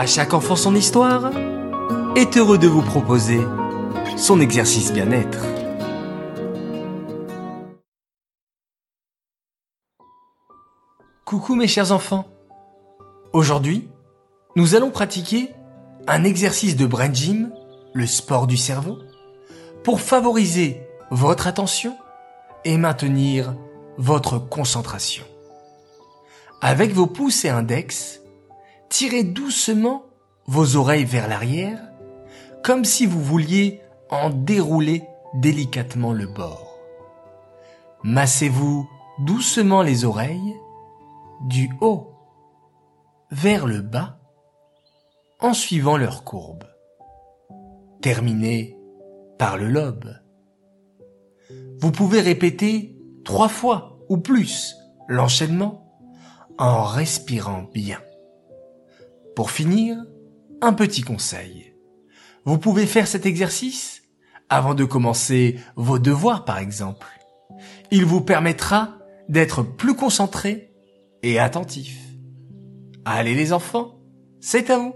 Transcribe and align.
À 0.00 0.06
chaque 0.06 0.32
enfant 0.32 0.54
son 0.54 0.76
histoire 0.76 1.32
est 2.14 2.36
heureux 2.36 2.56
de 2.56 2.68
vous 2.68 2.82
proposer 2.82 3.40
son 4.16 4.40
exercice 4.40 4.92
bien-être. 4.92 5.44
Coucou 11.24 11.56
mes 11.56 11.66
chers 11.66 11.90
enfants. 11.90 12.28
Aujourd'hui, 13.32 13.88
nous 14.54 14.76
allons 14.76 14.92
pratiquer 14.92 15.52
un 16.06 16.22
exercice 16.22 16.76
de 16.76 16.86
brain 16.86 17.12
gym, 17.12 17.52
le 17.92 18.06
sport 18.06 18.46
du 18.46 18.56
cerveau, 18.56 18.98
pour 19.82 20.00
favoriser 20.00 20.80
votre 21.10 21.48
attention 21.48 21.96
et 22.64 22.76
maintenir 22.76 23.52
votre 23.96 24.38
concentration. 24.38 25.24
Avec 26.60 26.92
vos 26.92 27.08
pouces 27.08 27.44
et 27.44 27.48
index, 27.48 28.20
tirez 28.98 29.22
doucement 29.22 30.06
vos 30.46 30.74
oreilles 30.74 31.04
vers 31.04 31.28
l'arrière, 31.28 31.78
comme 32.64 32.84
si 32.84 33.06
vous 33.06 33.22
vouliez 33.22 33.80
en 34.10 34.28
dérouler 34.28 35.04
délicatement 35.34 36.12
le 36.12 36.26
bord. 36.26 36.80
Massez-vous 38.02 38.88
doucement 39.20 39.82
les 39.82 40.04
oreilles, 40.04 40.56
du 41.46 41.70
haut 41.80 42.12
vers 43.30 43.68
le 43.68 43.82
bas, 43.82 44.18
en 45.38 45.52
suivant 45.52 45.96
leur 45.96 46.24
courbe. 46.24 46.64
Terminez 48.02 48.76
par 49.38 49.58
le 49.58 49.68
lobe. 49.68 50.12
Vous 51.78 51.92
pouvez 51.92 52.20
répéter 52.20 52.96
trois 53.24 53.48
fois 53.48 54.00
ou 54.08 54.18
plus 54.18 54.74
l'enchaînement 55.06 55.88
en 56.58 56.82
respirant 56.82 57.62
bien. 57.72 58.00
Pour 59.38 59.52
finir, 59.52 59.96
un 60.60 60.72
petit 60.72 61.02
conseil. 61.02 61.72
Vous 62.44 62.58
pouvez 62.58 62.86
faire 62.86 63.06
cet 63.06 63.24
exercice 63.24 64.02
avant 64.48 64.74
de 64.74 64.82
commencer 64.82 65.60
vos 65.76 66.00
devoirs 66.00 66.44
par 66.44 66.58
exemple. 66.58 67.06
Il 67.92 68.04
vous 68.04 68.20
permettra 68.20 68.98
d'être 69.28 69.62
plus 69.62 69.94
concentré 69.94 70.72
et 71.22 71.38
attentif. 71.38 72.00
Allez 73.04 73.36
les 73.36 73.52
enfants, 73.52 74.00
c'est 74.40 74.70
à 74.70 74.78
vous 74.78 74.94